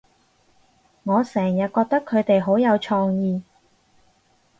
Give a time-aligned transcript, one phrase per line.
[1.03, 3.43] 我成日覺得佢哋好有創意